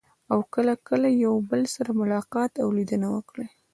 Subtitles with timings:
[0.31, 3.47] او کله کله یو بل سره ملاقات او لیدنه وکړي.